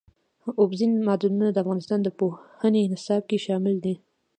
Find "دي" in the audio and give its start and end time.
3.85-3.95